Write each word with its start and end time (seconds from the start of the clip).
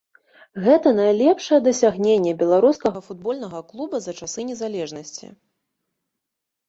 Гэта 0.63 0.93
найлепшае 0.99 1.59
дасягненне 1.67 2.33
беларускага 2.41 2.99
футбольнага 3.09 3.59
клуба 3.71 3.95
за 4.07 4.17
часы 4.23 4.39
незалежнасці. 4.51 5.25